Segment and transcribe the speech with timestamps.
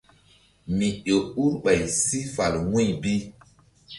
[0.77, 3.13] Mi ƴo ur ɓay si fal wu̧y bi.